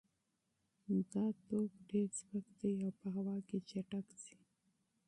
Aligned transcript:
دا 1.11 1.25
توپ 1.47 1.71
ډېر 1.89 2.07
سپک 2.19 2.45
دی 2.59 2.73
او 2.85 2.91
په 2.99 3.07
هوا 3.15 3.35
کې 3.47 3.57
چټک 3.69 4.07
ځي. 4.23 4.35